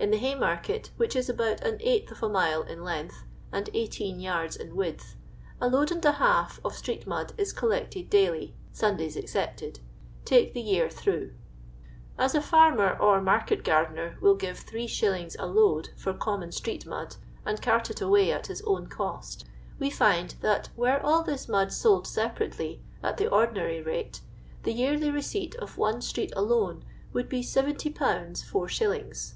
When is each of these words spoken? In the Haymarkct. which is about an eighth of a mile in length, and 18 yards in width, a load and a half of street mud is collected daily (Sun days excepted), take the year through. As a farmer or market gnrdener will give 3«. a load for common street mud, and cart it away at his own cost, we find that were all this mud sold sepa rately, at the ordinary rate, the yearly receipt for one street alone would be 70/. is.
In 0.00 0.10
the 0.10 0.18
Haymarkct. 0.18 0.88
which 0.96 1.14
is 1.14 1.28
about 1.28 1.60
an 1.60 1.76
eighth 1.80 2.10
of 2.10 2.22
a 2.24 2.28
mile 2.28 2.62
in 2.62 2.82
length, 2.82 3.22
and 3.52 3.70
18 3.72 4.18
yards 4.18 4.56
in 4.56 4.74
width, 4.74 5.14
a 5.60 5.68
load 5.68 5.92
and 5.92 6.04
a 6.04 6.12
half 6.12 6.58
of 6.64 6.72
street 6.74 7.06
mud 7.06 7.34
is 7.38 7.52
collected 7.52 8.08
daily 8.10 8.54
(Sun 8.72 8.96
days 8.96 9.14
excepted), 9.14 9.78
take 10.24 10.54
the 10.54 10.60
year 10.60 10.88
through. 10.88 11.34
As 12.18 12.34
a 12.34 12.40
farmer 12.40 12.96
or 12.98 13.20
market 13.20 13.62
gnrdener 13.62 14.20
will 14.20 14.34
give 14.34 14.64
3«. 14.64 15.36
a 15.38 15.46
load 15.46 15.90
for 15.96 16.14
common 16.14 16.50
street 16.50 16.84
mud, 16.86 17.14
and 17.44 17.62
cart 17.62 17.90
it 17.90 18.00
away 18.00 18.32
at 18.32 18.48
his 18.48 18.62
own 18.62 18.88
cost, 18.88 19.44
we 19.78 19.90
find 19.90 20.34
that 20.40 20.70
were 20.76 20.98
all 20.98 21.22
this 21.22 21.46
mud 21.46 21.72
sold 21.72 22.06
sepa 22.06 22.38
rately, 22.40 22.80
at 23.04 23.18
the 23.18 23.28
ordinary 23.30 23.82
rate, 23.82 24.20
the 24.64 24.72
yearly 24.72 25.10
receipt 25.10 25.54
for 25.60 25.66
one 25.80 26.00
street 26.00 26.32
alone 26.34 26.84
would 27.12 27.28
be 27.28 27.42
70/. 27.42 29.10
is. 29.10 29.34